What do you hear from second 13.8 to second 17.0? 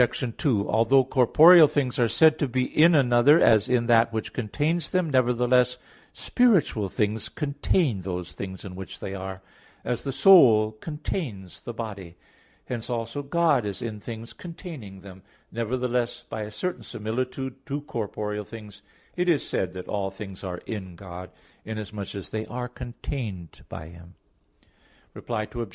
in things containing them; nevertheless, by a certain